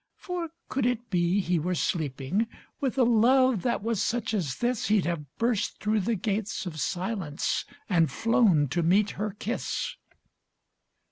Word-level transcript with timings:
"For 0.15 0.49
could 0.67 0.87
it 0.87 1.11
be 1.11 1.39
he 1.41 1.59
were 1.59 1.75
sleeping. 1.75 2.47
With 2.79 2.97
a 2.97 3.03
love 3.03 3.61
that 3.61 3.83
was 3.83 4.01
such 4.01 4.33
as 4.33 4.55
this 4.55 4.87
He'd 4.87 5.05
have 5.05 5.37
burst 5.37 5.79
through 5.79 5.99
the 5.99 6.15
gates 6.15 6.65
of 6.65 6.81
silence, 6.81 7.65
And 7.87 8.09
flown 8.11 8.67
to 8.69 8.81
meet 8.81 9.11
her 9.11 9.35
kiss." 9.37 9.97